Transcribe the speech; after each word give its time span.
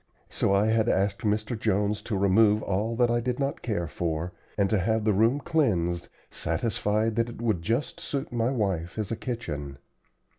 So 0.31 0.51
I 0.51 0.65
had 0.65 0.89
asked 0.89 1.19
Mr. 1.21 1.55
Jones 1.55 2.01
to 2.01 2.17
remove 2.17 2.63
all 2.63 2.95
that 2.95 3.11
I 3.11 3.19
did 3.19 3.39
not 3.39 3.61
care 3.61 3.85
for, 3.87 4.33
and 4.57 4.67
to 4.71 4.79
have 4.79 5.03
the 5.03 5.13
room 5.13 5.39
cleansed, 5.39 6.07
satisfied 6.31 7.15
that 7.17 7.29
it 7.29 7.39
would 7.39 7.61
just 7.61 7.99
suit 7.99 8.31
my 8.33 8.49
wife 8.49 8.97
as 8.97 9.11
a 9.11 9.15
kitchen. 9.15 9.77